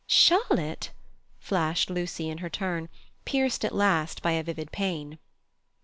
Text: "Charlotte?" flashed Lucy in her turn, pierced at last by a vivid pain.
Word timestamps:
"Charlotte?" 0.07 0.89
flashed 1.37 1.91
Lucy 1.91 2.27
in 2.27 2.39
her 2.39 2.49
turn, 2.49 2.89
pierced 3.23 3.63
at 3.63 3.71
last 3.75 4.23
by 4.23 4.31
a 4.31 4.41
vivid 4.41 4.71
pain. 4.71 5.19